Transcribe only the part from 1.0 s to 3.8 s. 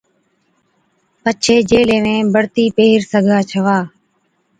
پڇي جين ليوين بڙي بڙتِي پيهر سِگھا ڇَوا۔